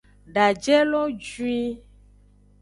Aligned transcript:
Daje 0.33 0.77
lo 0.91 1.03
juin. 1.25 1.69